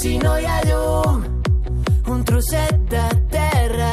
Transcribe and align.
si 0.00 0.16
no 0.18 0.36
un 2.06 2.24
trosset 2.24 2.76
de 2.88 3.08
terra. 3.30 3.92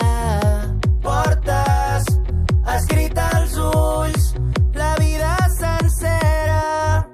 Portes 1.02 2.06
escrit 2.78 3.18
als 3.18 3.58
ulls 3.58 4.36
la 4.74 4.96
vida 5.00 5.36
sencera. 5.58 7.10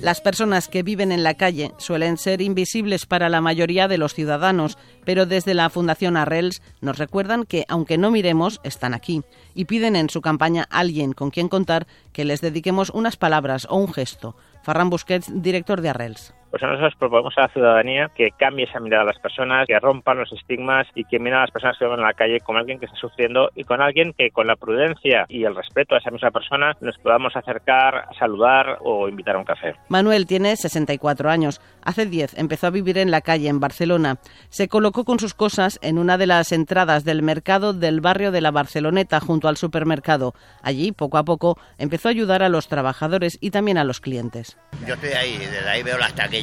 Las 0.00 0.20
personas 0.20 0.68
que 0.68 0.82
viven 0.82 1.12
en 1.12 1.22
la 1.22 1.34
calle 1.34 1.72
suelen 1.78 2.18
ser 2.18 2.40
invisibles 2.40 3.06
para 3.06 3.28
la 3.28 3.40
mayoría 3.40 3.88
de 3.88 3.98
los 3.98 4.14
ciudadanos, 4.14 4.76
pero 5.04 5.26
desde 5.26 5.54
la 5.54 5.70
Fundación 5.70 6.16
Arrels 6.16 6.62
nos 6.80 6.98
recuerdan 6.98 7.44
que, 7.44 7.64
aunque 7.68 7.98
no 7.98 8.10
miremos, 8.10 8.60
están 8.62 8.94
aquí 8.94 9.22
y 9.54 9.66
piden 9.66 9.96
en 9.96 10.10
su 10.10 10.20
campaña 10.20 10.66
alguien 10.70 11.12
con 11.12 11.30
quien 11.30 11.48
contar 11.48 11.86
que 12.12 12.24
les 12.24 12.40
dediquemos 12.40 12.90
unas 12.90 13.16
palabras 13.16 13.66
o 13.70 13.76
un 13.76 13.92
gesto. 13.92 14.36
Ferran 14.62 14.90
Busquets, 14.90 15.30
director 15.42 15.80
de 15.80 15.88
Arrels. 15.90 16.34
Pues 16.50 16.62
nosotros 16.62 16.94
proponemos 16.98 17.34
a 17.38 17.42
la 17.42 17.48
ciudadanía 17.48 18.10
que 18.14 18.30
cambie 18.32 18.64
esa 18.64 18.80
mirada 18.80 19.04
a 19.04 19.06
las 19.06 19.18
personas, 19.20 19.66
que 19.68 19.78
rompan 19.78 20.18
los 20.18 20.32
estigmas 20.32 20.86
y 20.96 21.04
que 21.04 21.20
miren 21.20 21.38
a 21.38 21.40
las 21.42 21.50
personas 21.52 21.78
que 21.78 21.84
viven 21.84 22.00
en 22.00 22.06
la 22.06 22.14
calle 22.14 22.40
como 22.40 22.58
alguien 22.58 22.80
que 22.80 22.86
está 22.86 22.98
sufriendo 22.98 23.50
y 23.54 23.62
con 23.62 23.80
alguien 23.80 24.12
que 24.18 24.30
con 24.30 24.48
la 24.48 24.56
prudencia 24.56 25.26
y 25.28 25.44
el 25.44 25.54
respeto 25.54 25.94
a 25.94 25.98
esa 25.98 26.10
misma 26.10 26.32
persona 26.32 26.76
nos 26.80 26.98
podamos 26.98 27.36
acercar, 27.36 28.06
saludar 28.18 28.78
o 28.80 29.08
invitar 29.08 29.36
a 29.36 29.38
un 29.38 29.44
café. 29.44 29.74
Manuel 29.88 30.26
tiene 30.26 30.56
64 30.56 31.30
años. 31.30 31.60
Hace 31.82 32.06
10 32.06 32.36
empezó 32.36 32.66
a 32.66 32.70
vivir 32.70 32.98
en 32.98 33.12
la 33.12 33.20
calle, 33.20 33.48
en 33.48 33.60
Barcelona. 33.60 34.16
Se 34.48 34.66
colocó 34.66 35.04
con 35.04 35.20
sus 35.20 35.34
cosas 35.34 35.78
en 35.82 35.98
una 35.98 36.18
de 36.18 36.26
las 36.26 36.50
entradas 36.50 37.04
del 37.04 37.22
mercado 37.22 37.72
del 37.74 38.00
barrio 38.00 38.32
de 38.32 38.40
la 38.40 38.50
Barceloneta, 38.50 39.20
junto 39.20 39.46
al 39.46 39.56
supermercado. 39.56 40.34
Allí, 40.62 40.90
poco 40.90 41.16
a 41.16 41.24
poco, 41.24 41.58
empezó 41.78 42.08
a 42.08 42.10
ayudar 42.10 42.42
a 42.42 42.48
los 42.48 42.66
trabajadores 42.66 43.38
y 43.40 43.50
también 43.50 43.78
a 43.78 43.84
los 43.84 44.00
clientes. 44.00 44.58
Yo 44.86 44.94
estoy 44.94 45.10
ahí, 45.10 45.38
desde 45.38 45.68
ahí 45.68 45.82
veo 45.82 45.96
las 45.96 46.14
taquillas. 46.14 46.39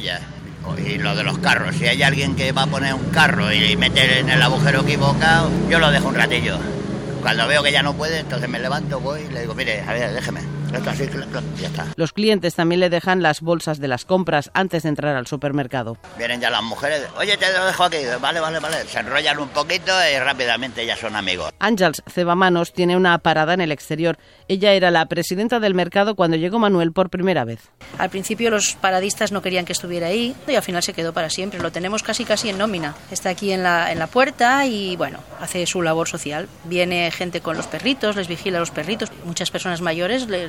Y 0.86 0.98
lo 0.98 1.16
de 1.16 1.24
los 1.24 1.38
carros. 1.38 1.76
Si 1.76 1.86
hay 1.86 2.02
alguien 2.02 2.36
que 2.36 2.52
va 2.52 2.62
a 2.62 2.66
poner 2.66 2.94
un 2.94 3.10
carro 3.10 3.52
y 3.52 3.76
meter 3.76 4.18
en 4.18 4.28
el 4.28 4.40
agujero 4.42 4.82
equivocado, 4.82 5.50
yo 5.68 5.78
lo 5.78 5.90
dejo 5.90 6.08
un 6.08 6.14
ratillo. 6.14 6.58
Cuando 7.22 7.46
veo 7.48 7.62
que 7.62 7.72
ya 7.72 7.82
no 7.82 7.94
puede, 7.94 8.20
entonces 8.20 8.48
me 8.48 8.58
levanto, 8.58 9.00
voy 9.00 9.22
y 9.22 9.32
le 9.32 9.40
digo, 9.40 9.54
mire, 9.54 9.82
a 9.82 9.92
ver, 9.92 10.12
déjeme. 10.12 10.40
Los 11.96 12.12
clientes 12.12 12.54
también 12.54 12.80
le 12.80 12.90
dejan 12.90 13.22
las 13.22 13.40
bolsas 13.40 13.78
de 13.80 13.88
las 13.88 14.04
compras 14.04 14.50
antes 14.54 14.82
de 14.82 14.88
entrar 14.90 15.16
al 15.16 15.26
supermercado. 15.26 15.96
Vienen 16.16 16.40
ya 16.40 16.50
las 16.50 16.62
mujeres, 16.62 17.02
oye, 17.16 17.36
te 17.36 17.52
lo 17.52 17.64
dejo 17.66 17.84
aquí, 17.84 17.96
vale, 18.20 18.40
vale, 18.40 18.58
vale. 18.60 18.76
Se 18.86 18.98
enrollan 19.00 19.38
un 19.38 19.48
poquito 19.48 19.92
y 20.14 20.18
rápidamente 20.18 20.84
ya 20.86 20.96
son 20.96 21.16
amigos. 21.16 21.52
Ángels 21.58 22.02
Cebamanos 22.08 22.72
tiene 22.72 22.96
una 22.96 23.18
parada 23.18 23.54
en 23.54 23.60
el 23.60 23.72
exterior. 23.72 24.18
Ella 24.48 24.72
era 24.72 24.90
la 24.90 25.06
presidenta 25.06 25.60
del 25.60 25.74
mercado 25.74 26.14
cuando 26.14 26.36
llegó 26.36 26.58
Manuel 26.58 26.92
por 26.92 27.10
primera 27.10 27.44
vez. 27.44 27.70
Al 27.98 28.10
principio 28.10 28.50
los 28.50 28.74
paradistas 28.74 29.32
no 29.32 29.42
querían 29.42 29.64
que 29.64 29.72
estuviera 29.72 30.08
ahí 30.08 30.34
y 30.46 30.54
al 30.54 30.62
final 30.62 30.82
se 30.82 30.92
quedó 30.92 31.12
para 31.12 31.30
siempre. 31.30 31.60
Lo 31.60 31.72
tenemos 31.72 32.02
casi 32.02 32.24
casi 32.24 32.48
en 32.50 32.58
nómina. 32.58 32.94
Está 33.10 33.30
aquí 33.30 33.52
en 33.52 33.62
la, 33.62 33.90
en 33.92 33.98
la 33.98 34.06
puerta 34.06 34.66
y 34.66 34.96
bueno, 34.96 35.18
hace 35.40 35.66
su 35.66 35.82
labor 35.82 36.08
social. 36.08 36.48
Viene 36.64 37.10
gente 37.10 37.40
con 37.40 37.56
los 37.56 37.66
perritos, 37.66 38.16
les 38.16 38.28
vigila 38.28 38.58
a 38.58 38.60
los 38.60 38.70
perritos. 38.70 39.10
Muchas 39.24 39.50
personas 39.50 39.80
mayores 39.80 40.28
le- 40.28 40.48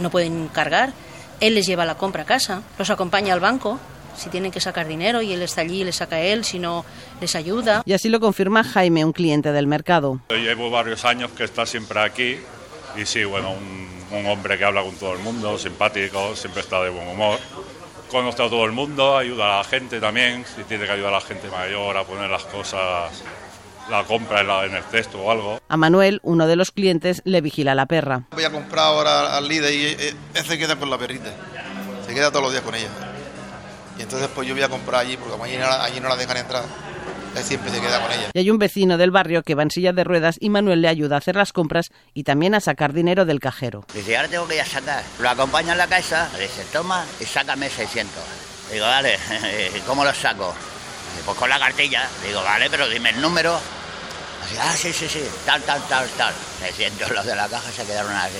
no 0.00 0.10
pueden 0.10 0.48
cargar. 0.48 0.92
Él 1.40 1.54
les 1.54 1.66
lleva 1.66 1.84
la 1.84 1.96
compra 1.96 2.22
a 2.22 2.26
casa, 2.26 2.62
los 2.78 2.90
acompaña 2.90 3.34
al 3.34 3.40
banco. 3.40 3.78
Si 4.16 4.30
tienen 4.30 4.50
que 4.50 4.60
sacar 4.60 4.88
dinero 4.88 5.20
y 5.20 5.32
él 5.34 5.42
está 5.42 5.60
allí, 5.60 5.84
les 5.84 5.96
saca 5.96 6.20
él, 6.20 6.44
si 6.44 6.58
no, 6.58 6.86
les 7.20 7.34
ayuda. 7.34 7.82
Y 7.84 7.92
así 7.92 8.08
lo 8.08 8.18
confirma 8.18 8.64
Jaime, 8.64 9.04
un 9.04 9.12
cliente 9.12 9.52
del 9.52 9.66
mercado. 9.66 10.20
Yo 10.30 10.36
llevo 10.36 10.70
varios 10.70 11.04
años 11.04 11.30
que 11.32 11.44
está 11.44 11.66
siempre 11.66 12.00
aquí 12.00 12.38
y 12.96 13.04
sí, 13.04 13.24
bueno, 13.24 13.52
un, 13.52 14.16
un 14.16 14.26
hombre 14.26 14.56
que 14.56 14.64
habla 14.64 14.82
con 14.82 14.94
todo 14.96 15.12
el 15.12 15.18
mundo, 15.18 15.58
simpático, 15.58 16.34
siempre 16.34 16.62
está 16.62 16.82
de 16.82 16.90
buen 16.90 17.08
humor. 17.08 17.38
Conoce 18.10 18.42
a 18.42 18.48
todo 18.48 18.64
el 18.64 18.72
mundo, 18.72 19.18
ayuda 19.18 19.54
a 19.54 19.58
la 19.58 19.64
gente 19.64 20.00
también, 20.00 20.44
si 20.54 20.62
tiene 20.62 20.86
que 20.86 20.92
ayudar 20.92 21.12
a 21.12 21.16
la 21.16 21.20
gente 21.20 21.48
mayor 21.50 21.96
a 21.96 22.04
poner 22.04 22.30
las 22.30 22.44
cosas, 22.44 23.22
la 23.90 24.04
compra 24.04 24.40
en, 24.40 24.48
la- 24.48 24.64
en 24.64 24.74
el 24.74 24.82
cesto 24.84 25.20
o 25.20 25.30
algo. 25.30 25.60
A 25.68 25.76
Manuel, 25.76 26.20
uno 26.22 26.46
de 26.46 26.56
los 26.56 26.70
clientes, 26.72 27.22
le 27.24 27.40
vigila 27.40 27.74
la 27.74 27.86
perra. 27.86 28.22
Voy 28.32 28.44
a 28.44 28.50
comprar 28.50 28.86
ahora 28.86 29.36
al 29.36 29.46
líder 29.48 29.72
y 29.72 29.84
eh, 29.86 30.14
él 30.34 30.44
se 30.44 30.58
queda 30.58 30.76
con 30.76 30.90
la 30.90 30.98
perrita. 30.98 31.30
Se 32.06 32.14
queda 32.14 32.30
todos 32.30 32.42
los 32.44 32.52
días 32.52 32.64
con 32.64 32.74
ella. 32.74 32.88
Y 33.98 34.02
entonces 34.02 34.28
pues 34.34 34.46
yo 34.46 34.54
voy 34.54 34.62
a 34.62 34.68
comprar 34.68 35.00
allí 35.02 35.16
porque 35.16 35.32
como 35.32 35.44
allí 35.44 35.56
no, 35.56 35.66
la- 35.68 35.84
allí 35.84 36.00
no 36.00 36.08
la 36.08 36.16
dejan 36.16 36.36
entrar. 36.36 36.64
Él 37.36 37.44
siempre 37.44 37.70
se 37.70 37.80
queda 37.80 38.00
con 38.00 38.10
ella. 38.12 38.30
Y 38.32 38.38
hay 38.38 38.50
un 38.50 38.58
vecino 38.58 38.96
del 38.96 39.10
barrio 39.10 39.42
que 39.42 39.54
va 39.54 39.62
en 39.62 39.70
silla 39.70 39.92
de 39.92 40.04
ruedas 40.04 40.36
y 40.40 40.48
Manuel 40.48 40.80
le 40.80 40.88
ayuda 40.88 41.16
a 41.16 41.18
hacer 41.18 41.36
las 41.36 41.52
compras 41.52 41.90
y 42.14 42.24
también 42.24 42.54
a 42.54 42.60
sacar 42.60 42.92
dinero 42.94 43.24
del 43.26 43.40
cajero. 43.40 43.84
Dice, 43.92 44.16
ahora 44.16 44.28
tengo 44.28 44.48
que 44.48 44.54
ir 44.56 44.62
a 44.62 44.66
sacar. 44.66 45.02
Lo 45.20 45.28
acompaña 45.28 45.72
en 45.72 45.78
la 45.78 45.86
casa, 45.86 46.30
le 46.36 46.44
dice, 46.44 46.64
toma 46.72 47.04
y 47.20 47.24
sácame 47.24 47.68
600. 47.68 48.14
Digo, 48.72 48.86
vale, 48.86 49.18
¿cómo 49.86 50.02
los 50.04 50.16
saco? 50.16 50.54
Dice, 51.12 51.22
pues 51.26 51.36
con 51.36 51.50
la 51.50 51.58
cartilla. 51.58 52.08
Digo, 52.26 52.42
vale, 52.42 52.68
pero 52.70 52.88
dime 52.88 53.10
el 53.10 53.20
número. 53.20 53.58
Así, 54.46 54.56
ah, 54.60 54.72
sí, 54.76 54.92
sí, 54.92 55.08
sí, 55.08 55.24
tal, 55.44 55.60
tal, 55.62 55.80
tal, 55.88 56.06
tal. 56.16 56.32
600 56.60 57.10
los 57.10 57.26
de 57.26 57.34
la 57.34 57.48
caja 57.48 57.68
se 57.72 57.84
quedaron 57.84 58.12
así. 58.12 58.38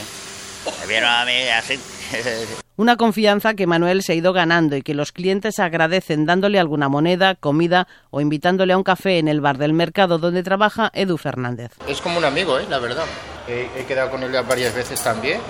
Me 0.81 0.87
vieron 0.87 1.11
a 1.11 1.25
mí 1.25 1.49
así. 1.49 1.81
Una 2.77 2.97
confianza 2.97 3.55
que 3.55 3.67
Manuel 3.67 4.03
se 4.03 4.13
ha 4.13 4.15
ido 4.15 4.33
ganando 4.33 4.77
y 4.77 4.83
que 4.83 4.95
los 4.95 5.11
clientes 5.11 5.59
agradecen 5.59 6.25
dándole 6.25 6.61
alguna 6.61 6.89
moneda, 6.89 7.35
comida 7.35 7.89
o 8.11 8.21
invitándole 8.21 8.73
a 8.73 8.77
un 8.77 8.85
café 8.85 9.19
en 9.19 9.27
el 9.27 9.41
bar 9.41 9.59
del 9.59 9.73
mercado 9.73 10.19
donde 10.19 10.45
trabaja 10.45 10.91
Edu 10.95 11.17
Fernández. 11.17 11.73
Es 11.89 12.01
como 12.01 12.19
un 12.19 12.25
amigo, 12.25 12.59
¿eh? 12.59 12.67
la 12.69 12.79
verdad. 12.79 13.07
He, 13.49 13.69
he 13.77 13.85
quedado 13.87 14.11
con 14.11 14.23
él 14.23 14.31
varias 14.49 14.75
veces 14.75 15.01
también. 15.03 15.41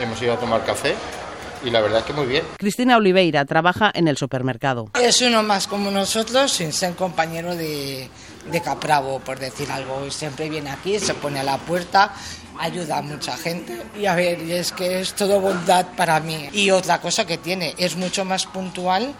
Hemos 0.00 0.22
ido 0.22 0.32
a 0.34 0.38
tomar 0.38 0.64
café 0.64 0.94
y 1.64 1.70
la 1.70 1.80
verdad 1.80 2.00
es 2.00 2.04
que 2.04 2.12
muy 2.12 2.26
bien. 2.26 2.44
Cristina 2.58 2.96
Oliveira 2.96 3.44
trabaja 3.44 3.90
en 3.94 4.08
el 4.08 4.16
supermercado. 4.16 4.90
Es 5.00 5.20
uno 5.22 5.42
más 5.42 5.66
como 5.66 5.90
nosotros, 5.90 6.52
sin 6.52 6.72
ser 6.72 6.94
compañero 6.94 7.54
de, 7.56 8.08
de 8.50 8.60
Capravo, 8.62 9.20
por 9.20 9.38
decir 9.38 9.70
algo. 9.70 10.06
Y 10.06 10.10
Siempre 10.10 10.48
viene 10.48 10.70
aquí, 10.70 10.98
se 10.98 11.14
pone 11.14 11.40
a 11.40 11.44
la 11.44 11.58
puerta, 11.58 12.12
ayuda 12.58 12.98
a 12.98 13.02
mucha 13.02 13.36
gente. 13.36 13.76
Y 13.98 14.06
a 14.06 14.14
ver, 14.14 14.40
y 14.42 14.52
es 14.52 14.72
que 14.72 15.00
es 15.00 15.14
todo 15.14 15.40
bondad 15.40 15.86
para 15.96 16.20
mí. 16.20 16.48
Y 16.52 16.70
otra 16.70 17.00
cosa 17.00 17.26
que 17.26 17.38
tiene, 17.38 17.74
es 17.78 17.96
mucho 17.96 18.24
más 18.24 18.46
puntual 18.46 19.14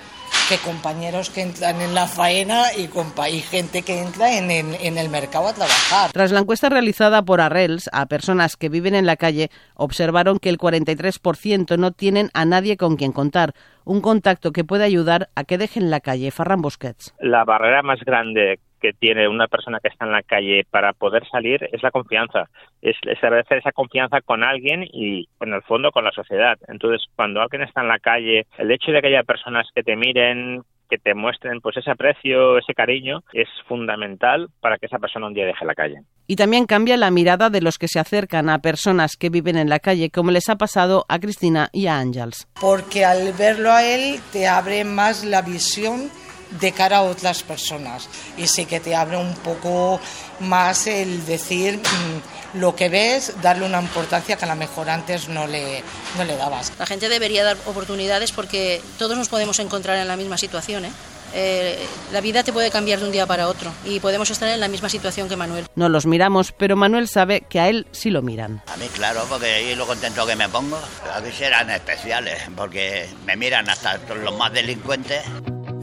que 0.49 0.56
compañeros 0.59 1.31
que 1.31 1.41
entran 1.43 1.81
en 1.81 1.94
la 1.94 2.06
faena 2.06 2.65
y, 2.77 2.87
compa 2.88 3.31
y 3.31 3.41
gente 3.41 3.82
que 3.82 3.98
entra 4.00 4.37
en, 4.37 4.50
el- 4.50 4.77
en 4.81 4.98
el 4.98 5.09
mercado 5.09 5.48
a 5.48 5.54
trabajar. 5.54 6.10
Tras 6.12 6.32
la 6.32 6.41
encuesta 6.41 6.69
realizada 6.69 7.22
por 7.22 7.41
Arrels 7.41 7.88
a 7.93 8.06
personas 8.06 8.56
que 8.56 8.69
viven 8.69 8.94
en 8.94 9.06
la 9.06 9.16
calle, 9.16 9.50
observaron 9.75 10.38
que 10.38 10.50
el 10.50 10.59
43% 10.59 11.78
no 11.78 11.93
tienen 11.93 12.31
a 12.34 12.44
nadie 12.44 12.77
con 12.77 12.97
quien 12.97 13.12
contar, 13.12 13.54
un 13.84 14.00
contacto 14.00 14.53
que 14.53 14.65
puede 14.65 14.84
ayudar 14.84 15.31
a 15.34 15.44
que 15.44 15.56
dejen 15.59 15.91
la 15.91 16.00
calle. 16.00 16.31
Farran 16.31 16.60
Busquets. 16.60 17.15
La 17.21 17.44
barrera 17.44 17.82
más 17.82 18.00
grande 18.00 18.60
que 18.81 18.93
tiene 18.93 19.28
una 19.28 19.49
persona 19.49 19.81
que 19.81 19.89
está 19.89 20.05
en 20.05 20.12
la 20.12 20.22
calle 20.22 20.65
para 20.71 20.93
poder 20.93 21.27
salir 21.28 21.69
es 21.72 21.83
la 21.83 21.91
confianza. 21.91 22.49
Es 22.83 22.97
establecer 23.03 23.59
esa 23.59 23.72
confianza 23.72 24.21
con 24.21 24.43
alguien 24.43 24.84
y, 24.84 25.28
en 25.41 25.53
el 25.53 25.62
fondo, 25.62 25.91
con 25.91 26.05
la 26.05 26.12
sociedad. 26.12 26.59
Entonces, 26.69 27.06
cuando 27.16 27.41
alguien 27.41 27.62
está 27.62 27.83
en 27.83 27.89
la 27.89 27.99
calle, 27.99 28.47
el 28.59 28.71
hecho 28.71 28.93
de 28.93 29.00
que 29.00 29.09
haya 29.09 29.22
personas 29.22 29.66
que 29.75 29.83
te 29.83 29.97
miren, 29.97 30.62
que 30.89 30.99
te 30.99 31.15
muestren 31.15 31.61
pues 31.61 31.77
ese 31.77 31.91
aprecio, 31.91 32.59
ese 32.59 32.75
cariño, 32.75 33.22
es 33.33 33.49
fundamental 33.66 34.49
para 34.61 34.78
que 34.78 34.87
esa 34.87 34.99
persona 34.99 35.27
un 35.27 35.34
día 35.34 35.47
deje 35.47 35.65
la 35.65 35.75
calle. 35.75 36.00
Y 36.27 36.37
también 36.37 36.66
cambia 36.66 36.97
la 36.97 37.10
mirada 37.10 37.50
de 37.50 37.60
los 37.60 37.78
que 37.78 37.89
se 37.89 37.99
acercan 37.99 38.49
a 38.49 38.59
personas 38.60 39.16
que 39.16 39.31
viven 39.31 39.56
en 39.56 39.69
la 39.69 39.78
calle, 39.78 40.10
como 40.10 40.31
les 40.31 40.49
ha 40.49 40.56
pasado 40.56 41.05
a 41.09 41.19
Cristina 41.19 41.69
y 41.72 41.87
a 41.87 41.99
Ángels. 41.99 42.49
Porque 42.60 43.05
al 43.05 43.33
verlo 43.33 43.71
a 43.71 43.84
él 43.84 44.19
te 44.33 44.47
abre 44.47 44.84
más 44.84 45.25
la 45.25 45.43
visión 45.43 46.10
de 46.50 46.72
cara 46.72 46.98
a 46.98 47.03
otras 47.03 47.42
personas 47.42 48.09
y 48.36 48.47
sí 48.47 48.66
que 48.66 48.81
te 48.81 48.94
abre 48.94 49.16
un 49.16 49.34
poco 49.34 50.00
más 50.41 50.86
el 50.86 51.26
decir 51.26 51.78
mm, 51.78 52.59
lo 52.59 52.75
que 52.75 52.88
ves, 52.88 53.34
darle 53.42 53.66
una 53.66 53.81
importancia 53.81 54.36
que 54.36 54.44
a 54.44 54.48
lo 54.48 54.56
mejor 54.56 54.88
antes 54.91 55.28
no 55.28 55.47
le, 55.47 55.82
no 56.16 56.25
le 56.25 56.36
dabas. 56.36 56.72
La 56.78 56.86
gente 56.86 57.09
debería 57.09 57.44
dar 57.44 57.56
oportunidades 57.66 58.32
porque 58.32 58.81
todos 58.98 59.16
nos 59.16 59.28
podemos 59.28 59.59
encontrar 59.59 59.98
en 59.98 60.09
la 60.09 60.16
misma 60.16 60.39
situación. 60.39 60.86
¿eh? 60.86 60.92
Eh, 61.34 61.86
la 62.12 62.21
vida 62.21 62.42
te 62.42 62.53
puede 62.53 62.71
cambiar 62.71 63.01
de 63.01 63.06
un 63.06 63.12
día 63.12 63.27
para 63.27 63.48
otro 63.48 63.71
y 63.84 64.01
podemos 64.01 64.30
estar 64.30 64.48
en 64.48 64.60
la 64.60 64.68
misma 64.68 64.89
situación 64.89 65.28
que 65.28 65.36
Manuel. 65.36 65.66
No 65.74 65.89
los 65.89 66.06
miramos, 66.06 66.53
pero 66.53 66.77
Manuel 66.77 67.09
sabe 67.09 67.42
que 67.42 67.60
a 67.60 67.68
él 67.68 67.86
sí 67.92 68.10
lo 68.10 68.22
miran. 68.22 68.62
A 68.66 68.77
mí, 68.77 68.86
claro, 68.94 69.24
porque 69.28 69.47
ahí 69.47 69.74
lo 69.74 69.86
contento 69.86 70.27
que 70.27 70.36
me 70.36 70.48
pongo. 70.48 70.78
Aquí 71.15 71.30
serán 71.33 71.71
especiales, 71.71 72.42
porque 72.56 73.09
me 73.27 73.36
miran 73.36 73.68
hasta 73.68 73.98
los 73.98 74.36
más 74.36 74.53
delincuentes. 74.53 75.22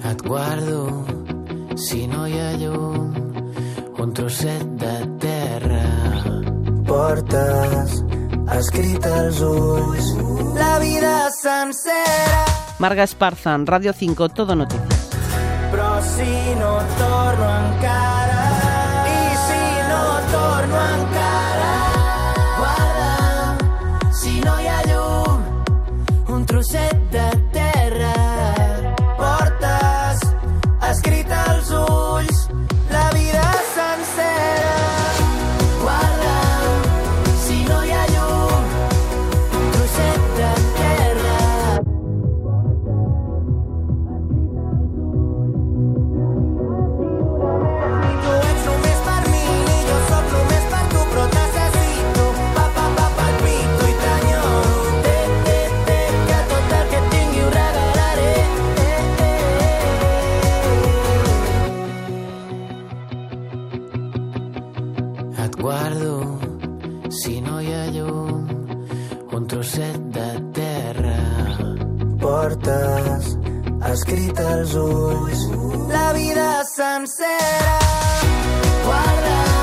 Et 0.09 0.21
guardo 0.21 1.05
si 1.75 2.05
no 2.07 2.27
hi 2.27 2.37
ha 2.39 2.51
llum 2.61 3.15
un 3.97 4.13
trosset 4.13 4.65
de 4.81 4.95
terra. 5.23 5.83
Portes 6.85 7.99
escrit 8.59 9.05
als 9.09 9.41
ulls 9.41 10.13
la 10.55 10.79
vida 10.79 11.29
sencera. 11.31 12.45
Marga 12.79 13.03
Esparza, 13.03 13.53
en 13.55 13.65
Radio 13.65 13.93
5, 13.93 14.29
Todo 14.29 14.55
Noticias. 14.55 15.09
Però 15.71 16.01
si 16.01 16.55
no 16.59 16.77
torno 16.97 17.49
encara 17.65 18.44
portes 72.45 73.37
escrit 73.91 74.39
als 74.39 74.75
ulls. 74.75 75.41
La 75.89 76.13
vida 76.13 76.63
sencera 76.75 77.77
guarda 78.85 79.54